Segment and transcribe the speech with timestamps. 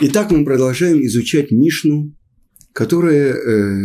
[0.00, 2.14] Итак, мы продолжаем изучать Мишну,
[2.72, 3.80] которая э,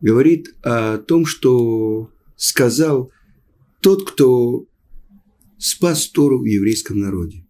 [0.00, 3.10] говорит о том, что сказал
[3.82, 4.66] тот, кто
[5.58, 7.44] спас Тору в еврейском народе.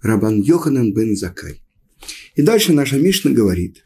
[0.00, 1.62] Рабан Йоханан бен Закай.
[2.36, 3.82] И дальше наша Мишна говорит,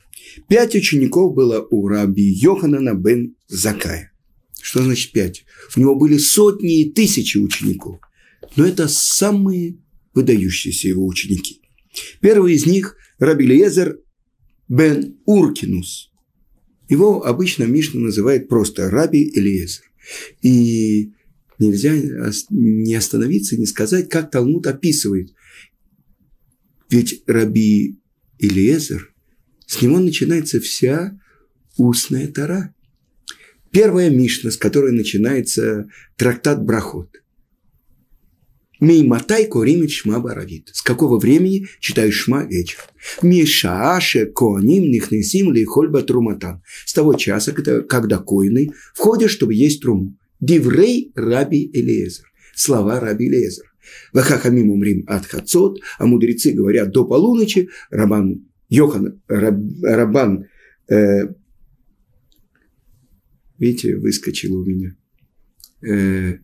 [0.47, 4.13] пять учеников было у раби Йоханана бен Закая.
[4.61, 5.47] Что значит пять?
[5.77, 8.01] У него были сотни и тысячи учеников.
[8.57, 9.79] Но это самые
[10.13, 11.63] выдающиеся его ученики.
[12.21, 14.01] Первый из них– Раби Лезер
[14.67, 16.11] бен Уркинус.
[16.89, 19.85] Его обычно Мишна называет просто Раби Элиезер.
[20.43, 21.13] И
[21.59, 21.93] нельзя
[22.51, 25.33] не остановиться, не сказать, как Талмуд описывает.
[26.89, 28.01] Ведь Раби
[28.39, 29.15] Элиезер,
[29.67, 31.21] с него начинается вся
[31.77, 32.75] устная тара.
[33.71, 37.23] Первая Мишна, с которой начинается трактат Брахот.
[38.81, 40.71] Мейматай коримит шма баравит.
[40.73, 42.79] С какого времени читаешь шма вечер?
[43.23, 46.63] Мишааше коаним нихнесим лихольба труматан.
[46.87, 50.17] С того часа, когда коины входят, чтобы есть труму.
[50.41, 52.25] Диврей раби Элиезер.
[52.55, 53.67] Слова раби Элиезер.
[54.13, 60.47] Вахахамим умрим от хацот, а мудрецы говорят до полуночи, Рабан Йохан, Раб, Рабан,
[60.89, 61.35] э,
[63.59, 64.97] видите, выскочил у меня.
[65.83, 66.39] Э,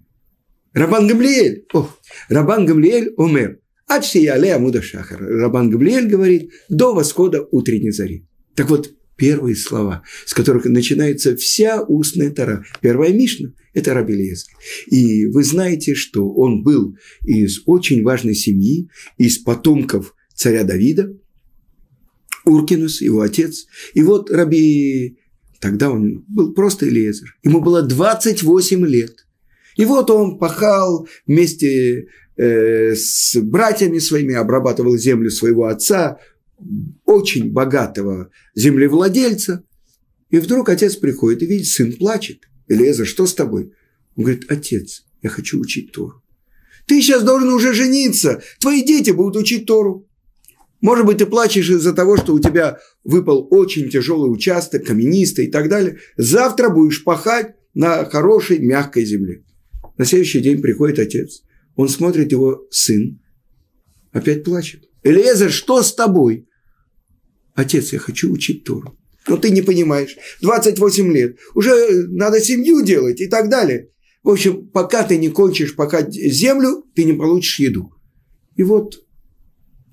[0.76, 1.88] Рабан Гамлиэль, о,
[2.28, 3.60] Рабан Гамлиэль умер.
[3.88, 5.22] Ачсияле Амуда Шахар.
[5.22, 8.26] Рабан Гамлиэль говорит до восхода утренней зари.
[8.54, 12.62] Так вот, первые слова, с которых начинается вся устная тара.
[12.82, 14.52] Первая Мишна– это Раби Лезер.
[14.88, 21.16] И вы знаете, что он был из очень важной семьи, из потомков царя Давида,
[22.44, 23.66] Уркинус, его отец.
[23.94, 25.16] И вот Раби,
[25.58, 29.25] тогда он был просто Элиезер, ему было 28 лет.
[29.76, 36.18] И вот он пахал вместе э, с братьями своими, обрабатывал землю своего отца,
[37.04, 39.64] очень богатого землевладельца.
[40.30, 42.48] И вдруг отец приходит и видит, сын плачет.
[42.68, 43.72] Элеза, что с тобой?
[44.16, 46.22] Он говорит, отец, я хочу учить Тору.
[46.86, 50.08] Ты сейчас должен уже жениться, твои дети будут учить Тору.
[50.80, 55.50] Может быть, ты плачешь из-за того, что у тебя выпал очень тяжелый участок, каменистый и
[55.50, 55.98] так далее.
[56.16, 59.42] Завтра будешь пахать на хорошей, мягкой земле.
[59.98, 61.42] На следующий день приходит отец.
[61.74, 63.20] Он смотрит его сын.
[64.12, 64.88] Опять плачет.
[65.02, 66.48] Элиезер, что с тобой?
[67.54, 68.98] Отец, я хочу учить Тору.
[69.28, 70.16] Но ты не понимаешь.
[70.42, 71.38] 28 лет.
[71.54, 73.90] Уже надо семью делать и так далее.
[74.22, 77.92] В общем, пока ты не кончишь пока землю, ты не получишь еду.
[78.56, 79.06] И вот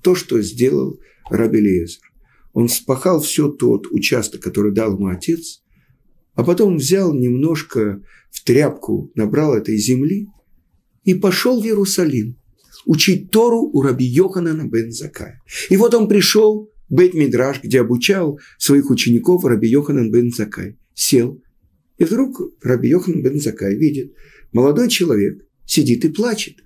[0.02, 0.98] то, что сделал
[1.30, 2.02] Раби Лезер.
[2.52, 5.63] Он спахал все тот участок, который дал ему отец,
[6.34, 10.28] а потом взял немножко в тряпку, набрал этой земли
[11.04, 12.36] и пошел в Иерусалим
[12.86, 15.42] учить Тору у раби Йоханана бен Закая.
[15.70, 20.76] И вот он пришел в бет Мидраш, где обучал своих учеников раби Йоханан бен Закай.
[20.94, 21.42] Сел.
[21.98, 24.12] И вдруг раби Йоханан бен Закай видит,
[24.52, 26.56] молодой человек сидит и плачет.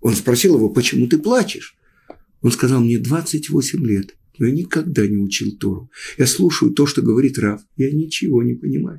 [0.00, 1.76] Он спросил его, почему ты плачешь?
[2.42, 5.90] Он сказал, мне 28 лет, но я никогда не учил Тору.
[6.18, 8.98] Я слушаю то, что говорит Рав, я ничего не понимаю.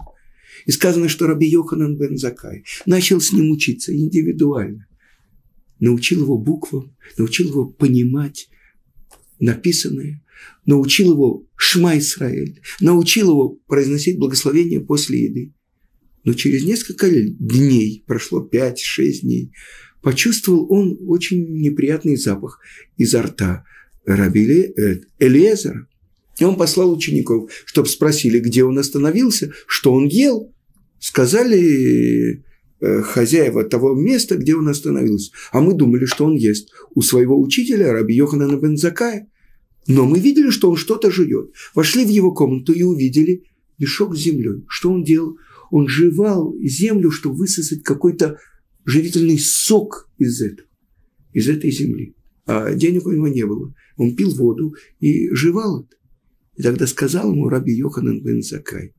[0.66, 4.88] И сказано, что Раби Йоханан бен Закай начал с ним учиться индивидуально.
[5.80, 8.50] Научил его буквам, научил его понимать
[9.40, 10.24] написанное,
[10.66, 15.54] научил его Шма Исраэль, научил его произносить благословение после еды.
[16.24, 18.76] Но через несколько дней, прошло 5-6
[19.24, 19.52] дней,
[20.02, 22.60] почувствовал он очень неприятный запах
[22.98, 23.66] изо рта
[24.06, 25.88] Раби э, Элиезера.
[26.40, 30.52] И он послал учеников, чтобы спросили, где он остановился, что он ел.
[31.00, 32.44] Сказали
[32.80, 35.32] э, хозяева того места, где он остановился.
[35.52, 39.30] А мы думали, что он ест у своего учителя, раби Йоханана Бензакая.
[39.88, 41.52] Но мы видели, что он что-то жует.
[41.76, 43.44] Вошли в его комнату и увидели
[43.78, 44.64] мешок с землей.
[44.68, 45.38] Что он делал?
[45.72, 48.38] Он жевал землю, чтобы высосать какой-то
[48.86, 50.68] живительный сок из этого,
[51.34, 52.16] из этой земли.
[52.46, 53.74] А денег у него не было.
[53.98, 55.96] Он пил воду и жевал это.
[56.56, 58.94] И тогда сказал ему раби Йоханан бен Закай,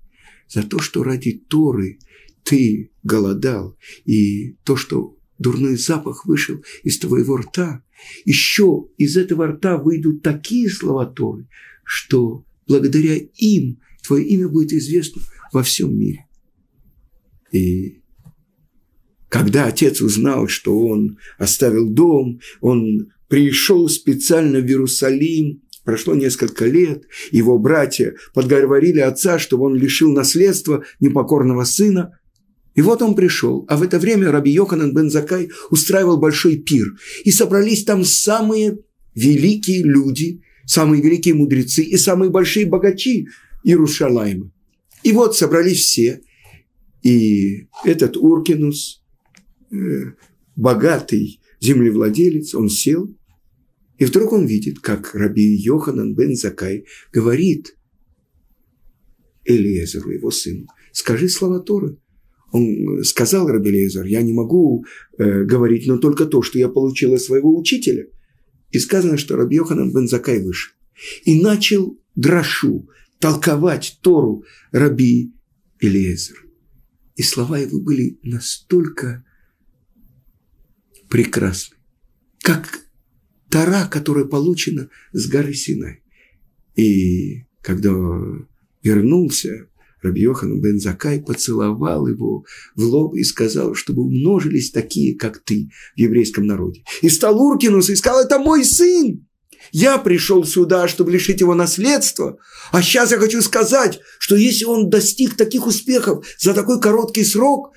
[0.49, 1.99] за то, что ради Торы
[2.43, 7.83] ты голодал, и то, что дурной запах вышел из твоего рта,
[8.25, 11.47] еще из этого рта выйдут такие слова Торы,
[11.85, 16.27] что благодаря им твое имя будет известно во всем мире.
[17.53, 18.03] И
[19.29, 27.03] когда отец узнал, что он оставил дом, он пришел специально в Иерусалим, Прошло несколько лет,
[27.31, 32.19] его братья подговорили отца, чтобы он лишил наследства непокорного сына.
[32.75, 36.87] И вот он пришел, а в это время Раби Йоханан бен Закай устраивал большой пир.
[37.25, 38.79] И собрались там самые
[39.15, 43.29] великие люди самые великие мудрецы и самые большие богачи
[43.63, 44.51] Иерушалайма.
[45.03, 46.23] И вот собрались все,
[47.03, 49.03] и этот Уркинус,
[49.71, 49.77] э,
[50.57, 53.15] богатый землевладелец, он сел,
[53.99, 57.77] и вдруг он видит, как раби Йоханан бен Закай говорит
[59.45, 61.99] Элиезеру, его сыну, скажи слова Торы.
[62.53, 64.85] Он сказал Раби Элиезер, я не могу
[65.19, 68.07] э, говорить, но только то, что я получил от своего учителя.
[68.71, 70.73] И сказано, что Раби Йоханан бен Закай вышел.
[71.25, 72.89] И начал драшу,
[73.19, 75.35] толковать Тору Раби
[75.81, 76.47] Элиезер.
[77.17, 79.25] И слова его были настолько
[81.15, 81.77] прекрасны,
[82.43, 82.81] как
[83.49, 86.03] Тара, которая получена с горы Синай.
[86.75, 87.93] И когда
[88.83, 89.69] вернулся,
[90.03, 92.45] Раби Йохан бен Закай поцеловал его
[92.75, 96.83] в лоб и сказал, чтобы умножились такие, как ты, в еврейском народе.
[97.01, 99.25] И стал Уркинус и сказал, это мой сын.
[99.71, 102.39] Я пришел сюда, чтобы лишить его наследства,
[102.73, 107.71] а сейчас я хочу сказать, что если он достиг таких успехов за такой короткий срок,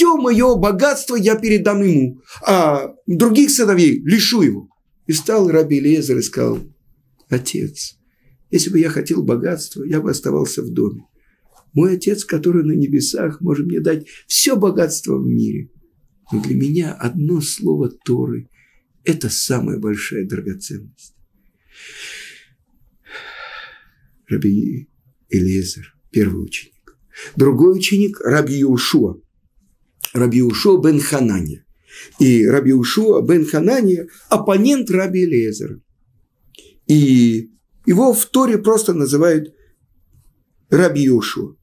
[0.00, 4.70] все мое богатство я передам ему, а других сыновей лишу его.
[5.06, 6.58] И стал Раби Лезер и сказал,
[7.28, 7.98] отец,
[8.50, 11.04] если бы я хотел богатства, я бы оставался в доме.
[11.74, 15.68] Мой отец, который на небесах, может мне дать все богатство в мире.
[16.32, 18.48] Но для меня одно слово Торы–
[19.04, 21.14] это самая большая драгоценность.
[24.28, 24.88] Раби
[25.28, 26.96] Элиезер, первый ученик.
[27.36, 29.20] Другой ученик– Раби Ушуа.
[30.12, 31.64] Раби Ушуа бен Ханания.
[32.18, 35.80] И Раби Ушуа бен Ханания– оппонент Раби Элиезера.
[36.86, 37.50] И
[37.86, 39.54] его в Торе просто называют
[40.70, 41.56] Раби Ушуа.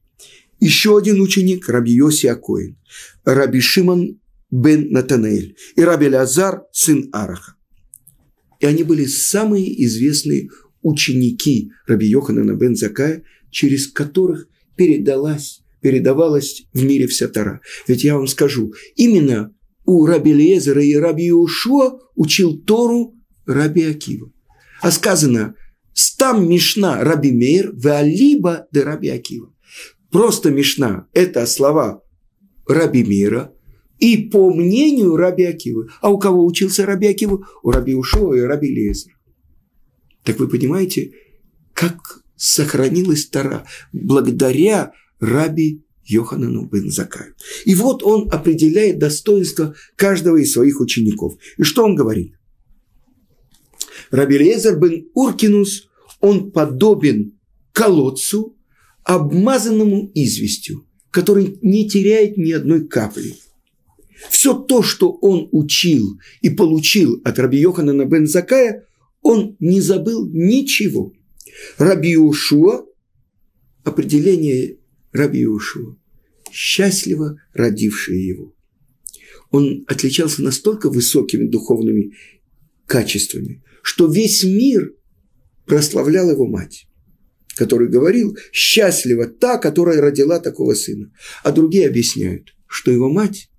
[0.60, 2.78] Еще один ученик– Раби Йоси Акоин.
[3.26, 5.56] Раби Шимон бен Натанаэль.
[5.76, 7.56] И Раби Лазар, сын Араха.
[8.60, 10.50] И они были самые известные
[10.82, 17.62] ученики Раби Йоханана бен Закая, через которых передалась, передавалась в мире вся Тара.
[17.88, 19.54] Ведь я вам скажу, именно
[19.86, 23.16] у Раби Лезера и Раби Иошуа учил Тору
[23.46, 24.32] Раби Акива.
[24.82, 25.56] А сказано,
[25.94, 29.54] стам Мишна Раби Мейр, веалиба де Раби Акива.
[30.12, 32.02] Просто Мишна– это слова
[32.68, 33.54] Раби Мира,
[34.00, 35.90] и по мнению Раби Акивы.
[36.02, 37.46] А у кого учился Раби Акива?
[37.64, 39.16] У Раби Ушова и Раби Лезера.
[40.24, 41.12] Так вы понимаете,
[41.74, 47.34] как сохранилась Тара благодаря Раби Йоханану бен Закаю.
[47.66, 51.36] И вот он определяет достоинство каждого из своих учеников.
[51.58, 52.34] И что он говорит?
[54.12, 57.38] Раби Лезер бен Уркинус, он подобен
[57.74, 58.56] колодцу,
[59.04, 63.36] обмазанному известью, который не теряет ни одной капли–
[64.30, 68.86] все то, что он учил и получил от Раби Йоханана бен Закая,
[69.22, 71.14] он не забыл ничего.
[71.78, 72.86] Раби Ушуа,
[73.84, 74.77] определение
[75.12, 75.98] Раби Ушуа,
[76.52, 78.56] счастливо родившие его.
[79.52, 82.14] Он отличался настолько высокими духовными
[82.86, 84.94] качествами, что весь мир
[85.66, 86.88] прославлял его мать,
[87.56, 91.12] который говорил, счастлива та, которая родила такого сына.
[91.44, 93.50] А другие объясняют, что его мать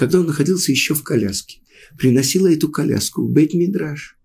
[0.00, 1.60] когда он находился еще в коляске,
[1.98, 4.16] приносила эту коляску в Бейт-Мидраш,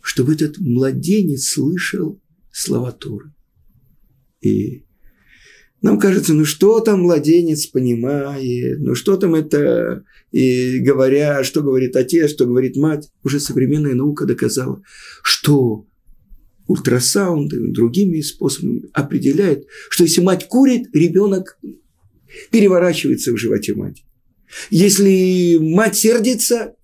[0.00, 3.34] чтобы этот младенец слышал слова Торы.
[4.40, 4.85] И
[5.82, 11.96] нам кажется, ну что там младенец понимает, ну что там это, и говоря, что говорит
[11.96, 14.82] отец, что говорит мать, уже современная наука доказала,
[15.22, 15.86] что
[16.66, 21.58] ультрасаунд и другими способами определяет, что если мать курит, ребенок
[22.50, 24.06] переворачивается в животе матери.
[24.70, 26.74] Если мать сердится,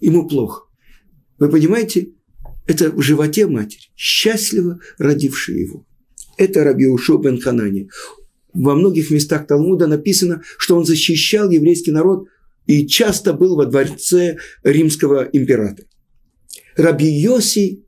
[0.00, 0.66] ему плохо.
[1.38, 2.10] Вы понимаете,
[2.66, 5.86] это в животе матери, счастливо родившая его.
[6.40, 7.90] Это Раби Ушо бен Ханани.
[8.54, 12.28] Во многих местах Талмуда написано, что он защищал еврейский народ
[12.66, 15.86] и часто был во дворце римского императора.
[16.76, 17.84] Раби Йоси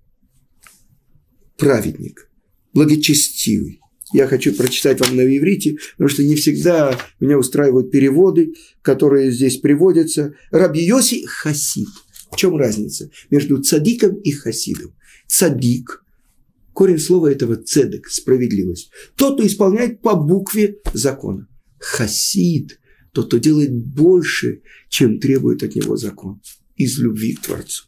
[1.56, 2.28] –праведник,
[2.75, 3.80] благочестивый,
[4.12, 9.56] я хочу прочитать вам на иврите, потому что не всегда меня устраивают переводы, которые здесь
[9.56, 10.35] приводятся.
[10.50, 11.88] Раби Йоси– хасид.
[12.30, 14.94] В чем разница между цадиком и хасидом?
[15.26, 16.00] Цадик–
[16.73, 18.91] корень слова этого цедек– справедливость.
[19.17, 21.49] Тот, кто исполняет по букве закона.
[21.79, 22.79] Хасид–
[23.12, 26.41] тот, кто делает больше, чем требует от него закон.
[26.76, 27.85] Из любви к Творцу.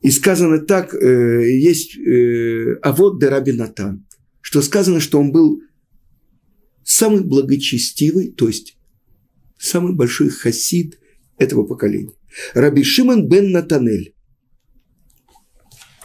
[0.00, 4.06] И сказано так, э, есть э, а вот де Раби Натан,
[4.40, 5.62] что сказано, что он был
[6.82, 8.76] самый благочестивый, то есть
[9.58, 10.98] самый большой хасид
[11.38, 12.12] этого поколения.
[12.52, 14.13] Раби Шимон бен Натанель.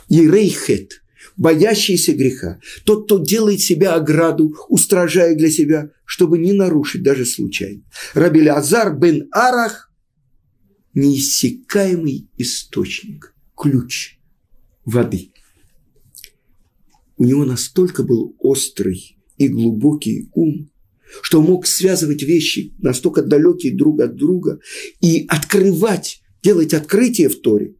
[0.10, 1.04] Ерейхет,
[1.38, 7.84] боящийся греха, тот, кто делает себя ограду, устражая для себя, чтобы не нарушить даже случайно.
[8.14, 9.92] Раби Азар бен Арах–
[10.94, 14.18] неиссякаемый источник, ключ
[14.86, 15.32] воды.
[17.18, 20.70] У него настолько был острый и глубокий ум,
[21.22, 24.60] что мог связывать вещи настолько далекие друг от друга
[25.02, 27.76] и открывать, делать открытие в Торе.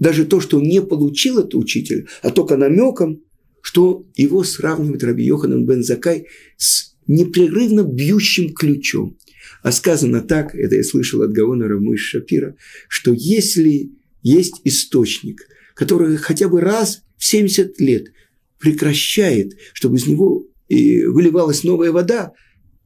[0.00, 3.22] Даже то, что не получил от учителя, а только намеком,
[3.62, 6.26] что его сравнивает Раби Йоханан бен Закай
[6.56, 9.16] с непрерывно бьющим ключом.
[9.62, 12.56] А сказано так, это я слышал от Гаона Рамыш Шапира,
[12.88, 13.92] что если
[14.22, 18.12] есть источник, который хотя бы раз в 70 лет
[18.58, 22.32] прекращает, чтобы из него выливалась новая вода,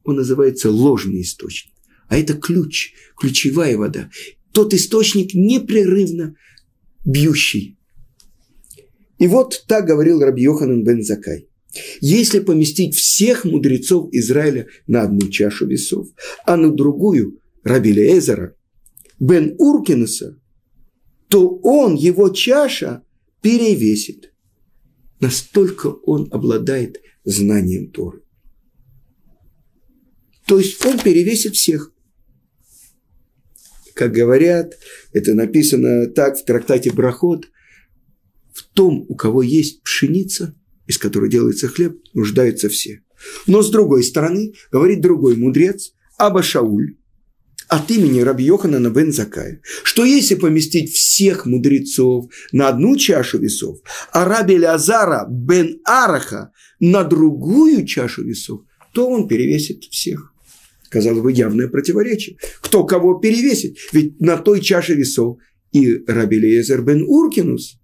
[0.03, 1.71] он называется ложный источник.
[2.09, 4.09] А это ключ, ключевая вода.
[4.51, 6.35] Тот источник непрерывно
[7.05, 7.77] бьющий.
[9.17, 11.47] И вот так говорил Раби Йоханан бен Закай.
[12.01, 16.07] Если поместить всех мудрецов Израиля на одну чашу весов,
[16.45, 18.55] а на другую Раби Лезера,
[19.19, 20.39] бен Уркинуса,
[21.27, 23.03] то он, его чаша,
[23.41, 24.33] перевесит.
[25.19, 28.21] Настолько он обладает знанием Торы.
[30.45, 31.91] То есть он перевесит всех.
[33.95, 34.77] Как говорят,
[35.13, 37.45] это написано так в трактате Брахот,
[38.53, 40.53] в том, у кого есть пшеница,
[40.85, 43.01] из которой делается хлеб, нуждаются все.
[43.47, 46.97] Но с другой стороны, говорит другой мудрец, Аба Шауль,
[47.69, 53.79] от имени Раби Йоханана бен Закая, что если поместить всех мудрецов на одну чашу весов,
[54.11, 58.61] а Раби Лазара бен Араха на другую чашу весов,
[58.93, 60.34] то он перевесит всех.
[60.95, 62.37] Казалось бы, явное противоречие.
[62.61, 63.75] Кто кого перевесит?
[63.91, 65.39] Ведь на той чаше весов
[65.73, 67.81] и Раби Лезер бен Уркинус.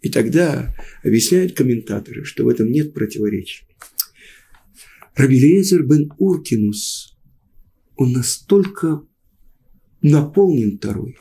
[0.00, 0.72] И тогда
[1.02, 3.64] объясняют комментаторы, что в этом нет противоречия.
[5.16, 7.18] Раби Лезер бен Уркинус,
[7.96, 9.02] он настолько
[10.00, 11.18] наполнен Торой.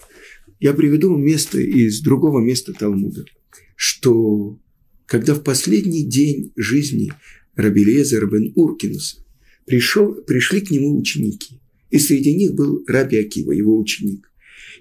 [0.59, 3.25] Я приведу место из другого места Талмуда,
[3.75, 4.59] что
[5.07, 7.11] когда в последний день жизни
[7.55, 9.25] Раби Лезер бен Уркинуса
[9.69, 11.61] пришел, пришли к нему ученики.
[11.91, 14.31] И среди них был Раби Акива, его ученик.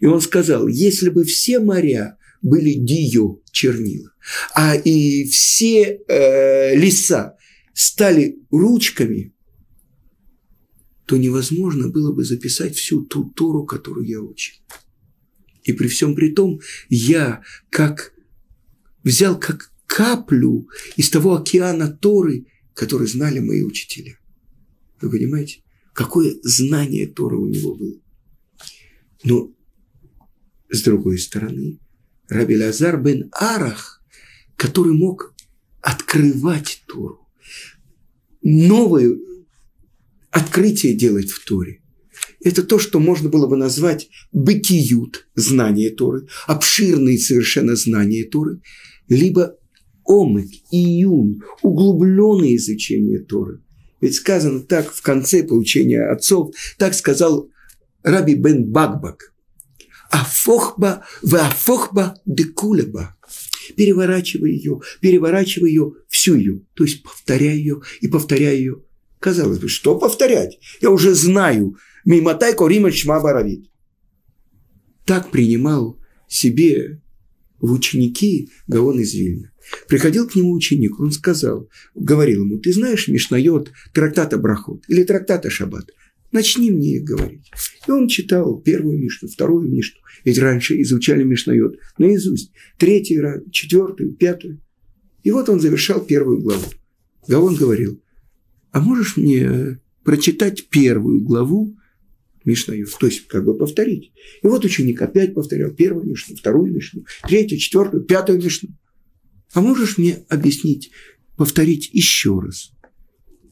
[0.01, 4.13] И он сказал, если бы все моря были дио, чернила,
[4.55, 7.37] а и все э, леса
[7.75, 9.35] стали ручками,
[11.07, 14.57] то невозможно было бы записать всю ту Тору, которую я учил.
[15.65, 18.13] И при всем при том, я как
[19.03, 24.18] взял как каплю из того океана Торы, который знали мои учителя.
[25.01, 25.63] Вы понимаете,
[25.93, 28.01] какое знание Торы у него было.
[29.25, 29.53] Но
[30.71, 31.79] с другой стороны,
[32.29, 34.03] Раби Лазар бен Арах,
[34.57, 35.35] который мог
[35.81, 37.27] открывать Тору,
[38.43, 39.17] новое
[40.31, 41.81] открытие делать в Торе.
[42.41, 48.61] Это то, что можно было бы назвать бытиют, знание Торы, обширные совершенно знания Торы,
[49.09, 49.57] либо
[50.05, 53.63] омык, июн, углубленное изучение Торы.
[54.01, 57.51] Ведь сказано так в конце поучения отцов, так сказал
[58.03, 59.33] Раби бен Багбак.
[60.11, 63.17] Афохба, вафохба декулеба.
[63.77, 66.61] Переворачивай ее, переворачивай ее, всю ее.
[66.75, 68.83] То есть повторяй ее и повторяй ее.
[69.21, 70.59] Казалось бы, что повторять?
[70.81, 71.77] Я уже знаю.
[72.05, 73.21] Мимотай корима шма.
[75.05, 77.03] Так принимал себе
[77.61, 79.51] в ученики Гаон из Вильна.
[79.89, 85.51] Приходил к нему ученик, он сказал, говорил ему, ты знаешь Мишнайот, трактата Брахот или трактата
[85.51, 85.91] Шаббат?
[86.31, 87.51] Начни мне их говорить.
[87.87, 90.01] И он читал первую Мишну, вторую Мишну.
[90.25, 92.53] Ведь раньше изучали Мишнайот наизусть.
[92.77, 94.61] Третий раз, четвертую, пятую.
[95.23, 96.65] И вот он завершал первую главу.
[97.27, 98.03] Гаон говорил,
[98.73, 101.78] а можешь мне прочитать первую главу
[102.49, 104.13] Мишнаю, то есть как бы повторить.
[104.43, 108.71] И вот ученик опять повторял первую Мишну, вторую Мишну, третью, четвертую, пятую Мишну.
[109.53, 110.91] А можешь мне объяснить,
[111.37, 112.73] повторить еще раз?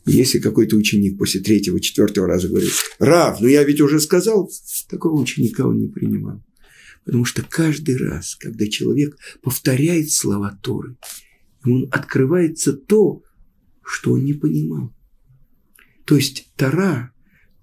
[0.07, 4.50] Если какой-то ученик после третьего, четвертого раза говорит, Рав, ну я ведь уже сказал,
[4.88, 6.43] такого ученика он не принимал.
[7.05, 10.97] Потому что каждый раз, когда человек повторяет слова Торы,
[11.65, 13.23] ему открывается то,
[13.85, 14.93] что он не понимал.
[16.05, 17.12] То есть Тора,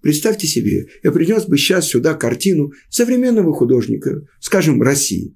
[0.04, 5.36] представьте себе, я принес бы сейчас сюда картину современного художника, скажем, России.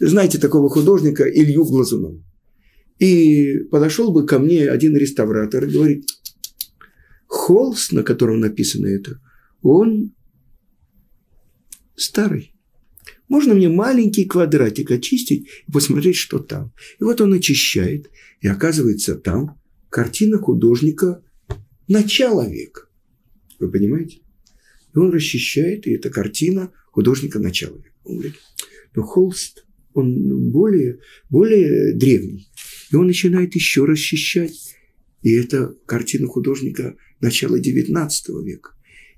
[0.00, 2.22] Знаете такого художника Илью Глазунова.
[2.98, 6.04] И подошел бы ко мне один реставратор и говорит,
[7.26, 9.20] холст, на котором написано это,
[9.62, 10.12] он
[11.96, 12.52] старый.
[13.28, 16.72] Можно мне маленький квадратик очистить и посмотреть, что там.
[16.98, 18.10] И вот он очищает,
[18.40, 19.60] и оказывается там
[19.90, 21.22] картина художника
[21.86, 22.87] начала века.
[23.58, 24.20] Вы понимаете?
[24.94, 27.90] И он расчищает, и это картина художника начала века.
[28.04, 28.36] Он говорит,
[28.94, 32.48] но холст, он более, более древний.
[32.90, 34.74] И он начинает еще расчищать.
[35.22, 38.08] И это картина художника начала XIX
[38.44, 38.70] века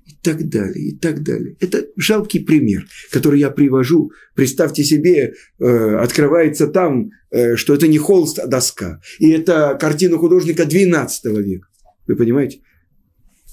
[0.05, 1.55] и так далее, и так далее.
[1.59, 4.11] Это жалкий пример, который я привожу.
[4.35, 8.99] Представьте себе, э, открывается там, э, что это не холст, а доска.
[9.19, 11.67] И это картина художника XII века.
[12.07, 12.61] Вы понимаете?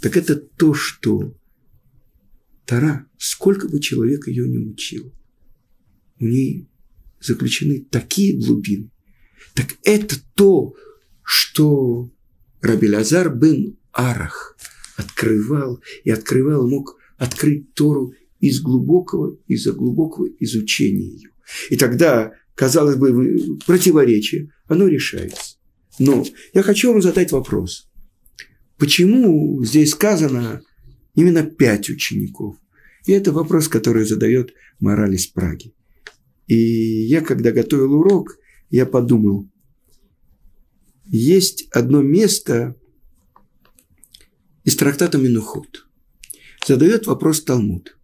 [0.00, 1.35] Так это то, что
[2.67, 5.12] Тара, сколько бы человек ее не учил,
[6.21, 6.69] у ней
[7.21, 8.90] заключены такие глубины.
[9.55, 10.75] Так это то,
[11.23, 12.11] что
[12.61, 14.57] Раби Лазар бен Арах
[14.97, 21.31] открывал и открывал, мог открыть Тору из глубокого, из-за глубокого изучения ее.
[21.71, 25.57] И тогда, казалось бы, противоречие, оно решается.
[25.99, 26.25] Но
[26.55, 27.88] я хочу вам задать вопрос.
[28.78, 30.62] Почему здесь сказано
[31.14, 32.56] именно пять учеников?
[33.06, 35.75] И это вопрос, который задает мораль из Праги.
[36.47, 38.38] И я, когда готовил урок,
[38.70, 39.50] я подумал,
[41.04, 42.76] есть одно место
[44.64, 45.87] из трактата Минухот.
[46.66, 47.99] Задает вопрос Талмуд.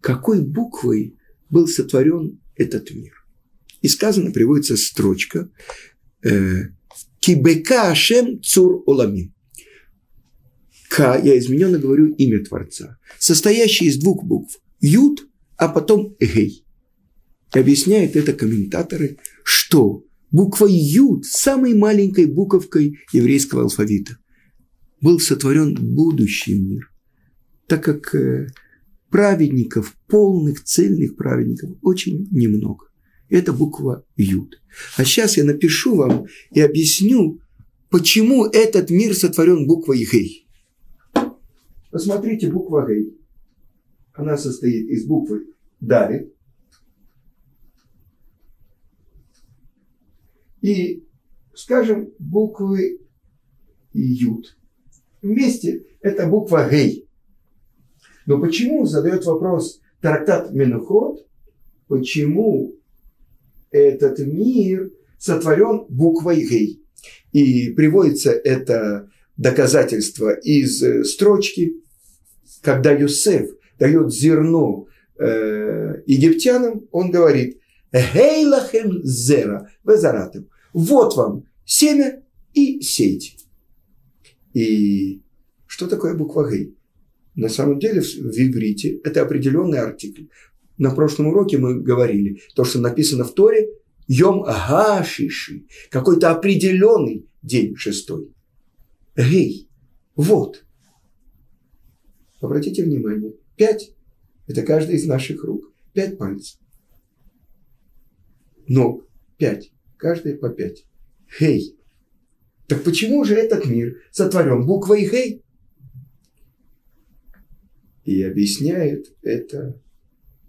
[0.00, 1.18] Какой буквой
[1.50, 3.27] был сотворен этот мир?
[3.80, 5.50] И сказано, приводится строчка
[6.22, 6.70] э,
[7.20, 9.34] Кибека Ашем Цур Оламин.
[10.88, 14.58] К, я измененно говорю имя Творца, состоящий из двух букв.
[14.80, 16.64] Юд, а потом Гей.
[17.52, 24.16] Объясняют это комментаторы, что буква Юд, самой маленькой буковкой еврейского алфавита,
[25.00, 26.90] был сотворен будущий мир,
[27.66, 28.48] так как э,
[29.10, 32.87] праведников, полных, цельных праведников очень немного.
[33.28, 34.60] Это буква Юд.
[34.96, 37.40] А сейчас я напишу вам и объясню,
[37.90, 40.48] почему этот мир сотворен буквой Гей.
[41.90, 43.18] Посмотрите, буква Гей.
[44.14, 45.46] Она состоит из буквы
[45.80, 46.34] Далит,
[50.60, 51.06] и,
[51.54, 53.00] скажем, буквы
[53.92, 54.56] Ют.
[55.22, 57.08] Вместе это буква Гей.
[58.26, 61.26] Но почему, задает вопрос трактат Менухот,
[61.86, 62.77] почему
[63.70, 66.82] этот мир сотворен буквой Гей?
[67.32, 71.74] И приводится это доказательство из э, строчки,
[72.62, 74.86] когда Юсеф дает зерно
[75.18, 77.58] э, египтянам, он говорит,
[77.92, 80.48] Гейлахем зера, везаратым.
[80.72, 83.32] Вот вам семя и сейте.
[84.52, 85.22] И
[85.66, 86.74] что такое буква Гей?
[87.34, 90.24] На самом деле в иврите это определенный артикль.
[90.78, 93.68] На прошлом уроке мы говорили, то, что написано в Торе,
[94.06, 98.32] Йом Гашиши, какой-то определенный день шестой.
[99.16, 99.68] Гей,
[100.14, 100.64] вот.
[102.40, 103.92] Обратите внимание, пять–
[104.46, 106.58] это каждый из наших рук, пять пальцев
[108.68, 110.84] ног, пять, каждая по пять.
[111.28, 111.76] Хей.
[112.66, 115.42] Так почему же этот мир сотворен буквой Хей?
[118.04, 119.80] И объясняют это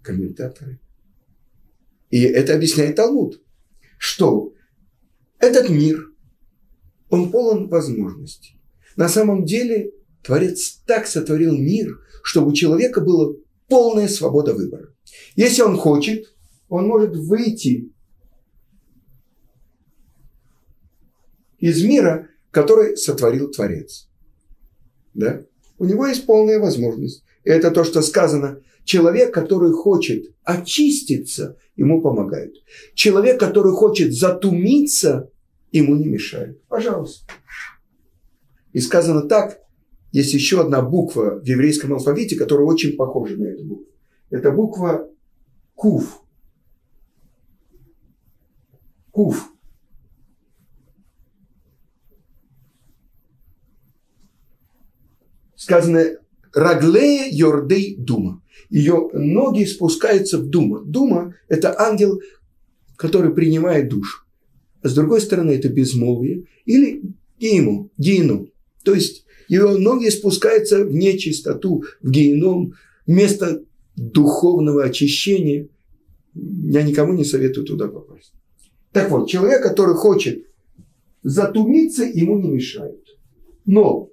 [0.02, 0.80] комментаторы.
[2.10, 3.40] И это объясняет Талмуд,
[3.98, 4.52] что
[5.38, 6.10] этот мир,
[7.08, 8.60] он полон возможностей.
[8.96, 13.34] На самом деле Творец так сотворил мир, чтобы у человека была
[13.68, 14.92] полная свобода выбора.
[15.36, 16.34] Если он хочет,
[16.68, 17.92] он может выйти
[21.58, 24.08] из мира, который сотворил Творец.
[25.14, 25.44] Да?
[25.78, 27.24] У него есть полная возможность.
[27.44, 28.62] И это то, что сказано.
[28.84, 32.54] Человек, который хочет очиститься, ему помогают.
[32.94, 35.30] Человек, который хочет затумиться,
[35.70, 36.62] ему не мешают.
[36.66, 37.32] Пожалуйста.
[38.72, 39.60] И сказано так,
[40.12, 43.86] есть еще одна буква в еврейском алфавите, которая очень похожа на эту букву.
[44.30, 45.08] Это буква
[45.74, 46.22] Кув.
[49.10, 49.50] Кув.
[55.60, 56.16] сказано
[56.52, 58.42] «Раглея Йордей Дума».
[58.70, 60.80] Ее ноги спускаются в Дума.
[60.84, 62.20] Дума– это ангел,
[62.96, 64.24] который принимает душу.
[64.82, 67.02] А с другой стороны, это безмолвие или
[67.38, 68.50] гейму, геном.
[68.84, 72.74] То есть ее ноги спускаются в нечистоту, в геном,
[73.06, 73.62] вместо
[73.96, 75.68] духовного очищения.
[76.34, 78.32] Я никому не советую туда попасть.
[78.92, 80.46] Так вот, человек, который хочет
[81.22, 83.18] затумиться, ему не мешают.
[83.66, 84.09] Но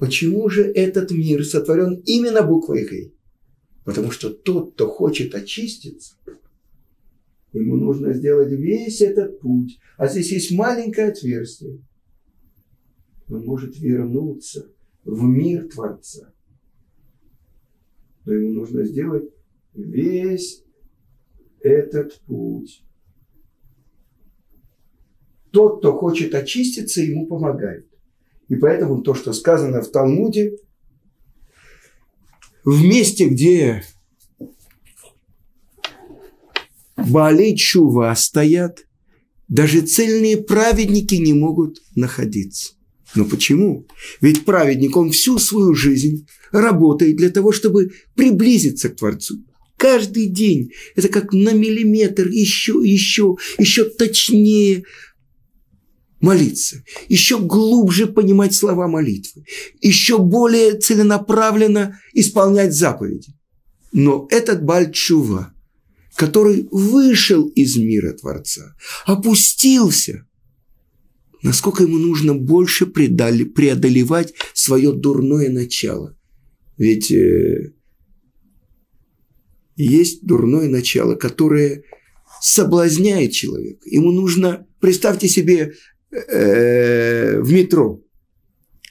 [0.00, 3.14] Почему же этот мир сотворен именно буквой Гей?
[3.84, 6.16] Потому что тот, кто хочет очиститься,
[7.52, 9.78] ему нужно сделать весь этот путь.
[9.98, 11.82] А здесь есть маленькое отверстие.
[13.28, 14.72] Он может вернуться
[15.04, 16.32] в мир Творца.
[18.24, 19.30] Но ему нужно сделать
[19.74, 20.64] весь
[21.60, 22.82] этот путь.
[25.50, 27.89] Тот, кто хочет очиститься, ему помогает.
[28.50, 30.56] И поэтому то, что сказано в Талмуде,
[32.64, 33.84] в месте, где
[36.96, 38.86] Баалей Чува стоят,
[39.46, 42.72] даже цельные праведники не могут находиться.
[43.14, 43.86] Но почему?
[44.20, 49.44] Ведь праведник, он всю свою жизнь работает для того, чтобы приблизиться к Творцу.
[49.76, 54.84] Каждый день это как на миллиметр еще, еще, еще точнее
[56.20, 59.44] молиться, еще глубже понимать слова молитвы,
[59.80, 63.34] еще более целенаправленно исполнять заповеди.
[63.92, 65.52] Но этот Бальчува,
[66.14, 70.26] который вышел из мира Творца, опустился,
[71.42, 76.16] насколько ему нужно больше преодолевать свое дурное начало.
[76.76, 77.72] Ведь э,
[79.76, 81.82] есть дурное начало, которое
[82.40, 83.88] соблазняет человека.
[83.88, 85.74] Ему нужно, представьте себе,
[86.10, 88.02] э, в метро.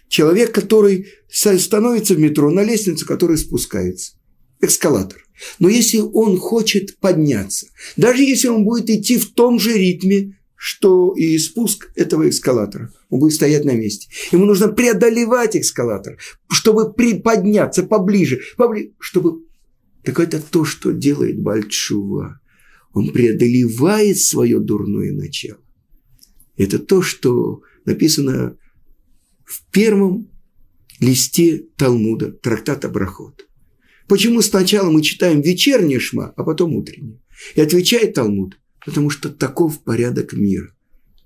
[0.08, 4.14] Человек, который становится в метро на лестницу, которая спускается.
[4.62, 5.24] Эскалатор.
[5.60, 11.14] Но если он хочет подняться, даже если он будет идти в том же ритме, что
[11.16, 14.10] и спуск этого эскалатора, он будет стоять на месте.
[14.34, 16.18] Ему нужно преодолевать эскалатор,
[16.52, 19.46] чтобы приподняться поближе, поближе чтобы...
[20.04, 22.42] Так это то, что делает Бальчува.
[22.94, 25.60] Он преодолевает свое дурное начало.
[26.60, 28.58] Это то, что написано
[29.46, 30.30] в первом
[31.00, 33.48] листе Талмуда, трактата Брахот.
[34.10, 37.22] Почему сначала мы читаем вечернее шма, а потом утреннее?
[37.56, 40.76] И отвечает Талмуд, потому что таков порядок мира.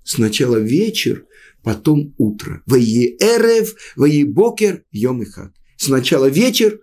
[0.04, 1.26] Сначала вечер,
[1.64, 2.62] потом утро.
[2.68, 5.56] Ваи эрев, ваи бокер, йом и хат.
[5.78, 6.80] Сначала вечер,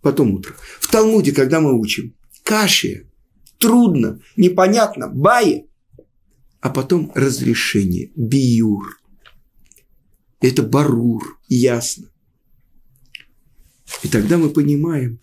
[0.00, 0.56] потом утро.
[0.80, 3.06] В Талмуде, когда мы учим, каши,
[3.58, 5.66] трудно, непонятно, бае,
[6.62, 8.96] а потом разрешение, биюр.
[10.40, 12.08] Это барур, ясно.
[14.04, 15.18] И тогда мы понимаем,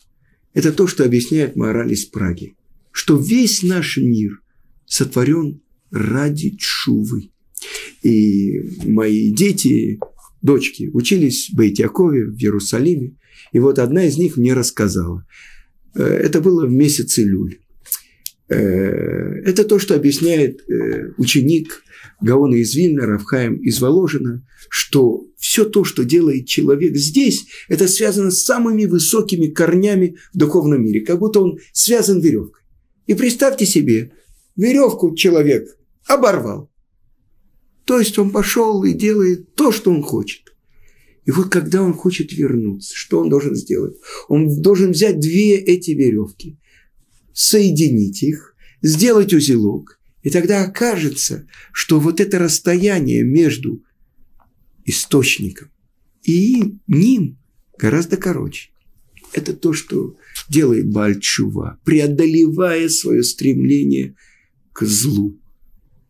[0.53, 2.55] это то, что объясняет мораль из Праги,
[2.91, 4.41] что весь наш мир
[4.85, 7.31] сотворен ради чувы.
[8.03, 9.97] И мои дети,
[10.41, 13.15] дочки, учились в Бейтьякове, в Иерусалиме.
[13.53, 15.25] И вот одна из них мне рассказала.
[15.95, 17.59] Э, это было в месяце Люль.
[18.49, 21.83] Э, это то, что объясняет э, ученик
[22.19, 28.31] Гаона из Вильна, Равхаем из Воложина, что все то, что делает человек здесь, это связано
[28.31, 32.63] с самыми высокими корнями в духовном мире, как будто он связан веревкой.
[33.05, 34.13] И представьте себе,
[34.55, 36.71] веревку человек оборвал.
[37.85, 40.53] То есть он пошел и делает то, что он хочет.
[41.25, 43.95] И вот когда он хочет вернуться, что он должен сделать?
[44.27, 46.57] Он должен взять две эти веревки
[47.39, 53.81] соединить их, сделать узелок, и тогда окажется, что вот это расстояние между
[54.83, 55.71] источником
[56.21, 57.39] и ним
[57.77, 58.71] гораздо короче.
[59.31, 60.17] Это то, что
[60.49, 64.15] делает Бальчува, преодолевая свое стремление
[64.73, 65.39] к злу.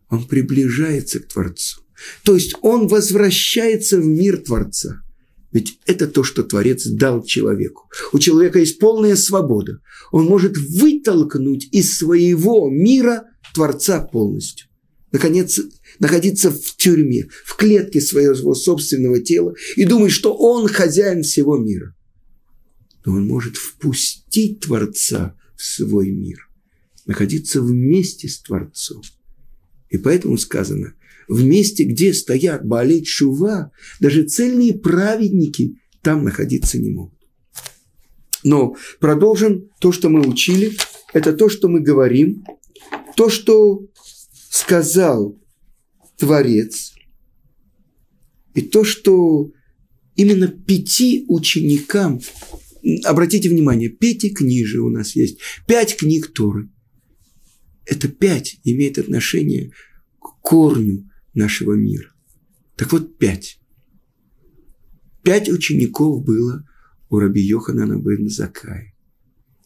[0.09, 1.81] Он приближается к Творцу.
[2.23, 5.03] То есть он возвращается в мир Творца–
[5.51, 7.89] ведь это то, что Творец дал человеку.
[8.13, 9.81] У человека есть полная свобода.
[10.11, 14.67] Он может вытолкнуть из своего мира Творца полностью.
[15.11, 15.59] Наконец,
[15.97, 21.95] находиться в тюрьме, в клетке своего собственного тела и думать, что он хозяин всего мира.
[23.05, 26.47] Но он может впустить Творца в свой мир,
[27.07, 29.01] находиться вместе с Творцом.
[29.89, 30.93] И поэтому сказано,
[31.29, 37.17] в месте, где стоят Баалей Чува, даже цельные праведники там находиться не могут.
[38.43, 40.71] Но продолжим то, что мы учили.
[41.13, 42.43] Это то, что мы говорим.
[43.15, 43.85] То, что
[44.49, 45.39] сказал
[46.17, 46.93] Творец.
[48.55, 49.51] И то, что
[50.15, 52.21] именно пяти ученикам,
[53.03, 56.69] обратите внимание, пяти книжи у нас есть, пять книг Торы.
[57.85, 59.71] Это пять имеет отношение
[60.19, 61.08] к корню,
[61.39, 62.11] нашего мира.
[62.75, 63.59] Так вот, пять.
[65.23, 66.67] Пять учеников было
[67.09, 68.93] у Раби Йоханана бен Закая.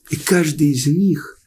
[0.09, 1.39] И каждый из них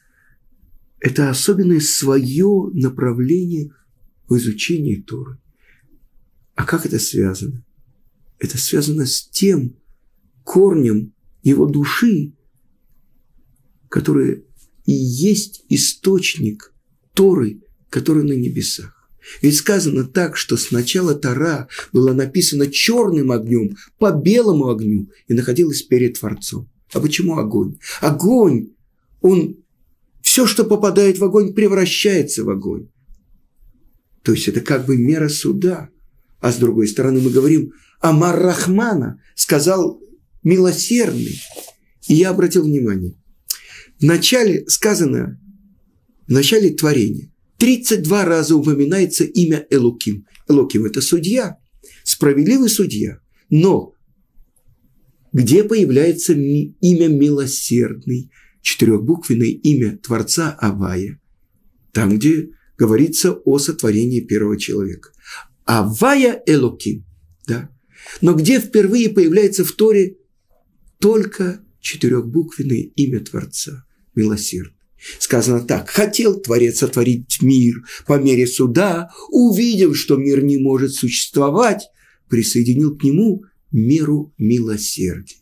[1.01, 3.73] –это особенное свое направление
[4.29, 5.39] в изучении Торы.
[6.55, 7.65] А как это связано?
[8.39, 9.77] Это связано с тем,
[10.45, 12.35] корнем его души,
[13.89, 14.43] которая
[14.85, 16.73] и есть источник
[17.15, 18.96] Торы, который на небесах.
[19.43, 25.83] Ведь сказано так, что сначала Тора была написана черным огнем по белому огню и находилась
[25.83, 26.69] перед Творцом.
[26.93, 27.79] А почему огонь?
[28.01, 28.69] Огонь,
[29.21, 29.57] он,
[30.23, 32.89] все, что попадает в огонь, превращается в огонь.
[34.23, 35.89] То есть это как бы мера суда.
[36.41, 40.01] А с другой стороны мы говорим, Амар Рахмана сказал
[40.43, 41.41] милосердный.
[42.09, 43.15] И я обратил внимание,
[43.99, 45.41] в начале сказано,
[46.29, 50.27] в начале творения, 32 раза упоминается имя Элуким.
[50.49, 51.59] Элуким– это судья,
[52.05, 53.21] справедливый судья.
[53.51, 53.95] Но
[55.33, 58.31] где появляется имя милосердный,
[58.63, 61.21] четырехбуквенное имя Творца Авая?
[61.93, 65.11] Там, где говорится о сотворении первого человека.
[65.65, 67.05] Авая Элуким.
[67.47, 67.71] Да?
[68.21, 70.17] Но где впервые появляется в Торе
[70.99, 74.76] только четырехбуквенное имя Творца, милосердный.
[75.19, 81.89] Сказано так, хотел Творец сотворить мир по мере суда, увидев, что мир не может существовать,
[82.29, 85.37] присоединил к нему меру милосердия.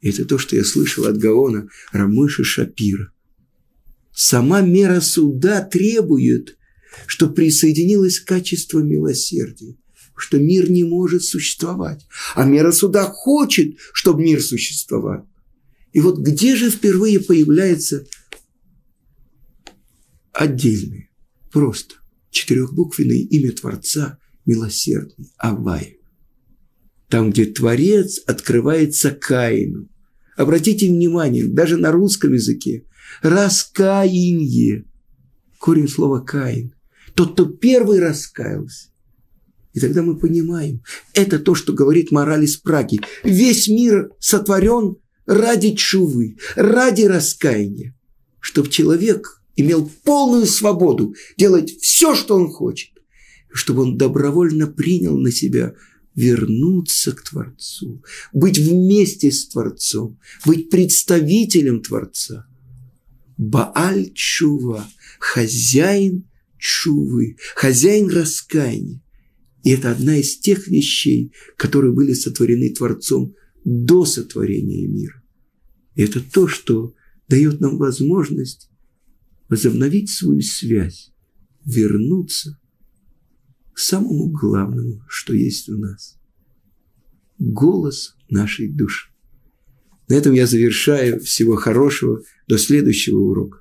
[0.00, 3.10] Это то, что я слышал от Гаона Рамыша Шапира.
[4.12, 6.56] Сама мера суда требует,
[7.06, 9.76] что присоединилось качество милосердия,
[10.16, 15.28] что мир не может существовать, а мера суда хочет, чтобы мир существовал.
[15.92, 18.06] И вот где же впервые появляется
[20.36, 21.08] отдельное,
[21.50, 21.96] просто
[22.30, 25.98] четырехбуквенное имя Творца милосердный, Авай.
[27.08, 29.88] Там, где Творец открывается Каину.
[30.36, 32.84] Обратите внимание, даже на русском языке.
[33.22, 34.84] Раскаяние.
[35.58, 36.74] Корень слова Каин.
[37.14, 38.90] Тот, кто первый раскаялся.
[39.72, 40.82] И тогда мы понимаем,
[41.14, 43.00] это то, что говорит мораль из Праги.
[43.24, 44.96] Весь мир сотворен
[45.26, 47.94] ради чувы, ради раскаяния,
[48.40, 52.90] чтобы человек имел полную свободу делать все, что он хочет,
[53.50, 55.74] чтобы он добровольно принял на себя
[56.14, 62.46] вернуться к Творцу, быть вместе с Творцом, быть представителем Творца.
[63.36, 64.88] Бааль Чува,
[65.18, 66.24] хозяин
[66.58, 69.02] Чувы, хозяин раскаяния.
[69.62, 75.22] И это одна из тех вещей, которые были сотворены Творцом до сотворения мира.
[75.96, 76.94] И это то, что
[77.28, 78.70] дает нам возможность
[79.48, 81.12] возобновить свою связь,
[81.64, 82.58] вернуться
[83.72, 86.18] к самому главному, что есть у нас.
[87.38, 89.10] Голос нашей души.
[90.08, 91.20] На этом я завершаю.
[91.20, 92.22] Всего хорошего.
[92.48, 93.60] До следующего урока.